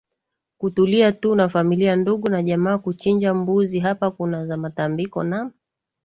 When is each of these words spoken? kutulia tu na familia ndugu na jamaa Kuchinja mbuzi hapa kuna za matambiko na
kutulia 0.57 1.11
tu 1.11 1.35
na 1.35 1.49
familia 1.49 1.95
ndugu 1.95 2.29
na 2.29 2.43
jamaa 2.43 2.77
Kuchinja 2.77 3.33
mbuzi 3.33 3.79
hapa 3.79 4.11
kuna 4.11 4.45
za 4.45 4.57
matambiko 4.57 5.23
na 5.23 5.51